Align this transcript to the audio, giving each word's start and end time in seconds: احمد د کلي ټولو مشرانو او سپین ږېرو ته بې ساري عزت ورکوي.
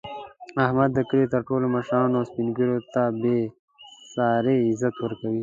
احمد 0.65 0.89
د 0.93 0.99
کلي 1.09 1.25
ټولو 1.49 1.65
مشرانو 1.75 2.15
او 2.19 2.25
سپین 2.29 2.47
ږېرو 2.57 2.77
ته 2.93 3.03
بې 3.21 3.39
ساري 4.13 4.57
عزت 4.69 4.95
ورکوي. 4.99 5.39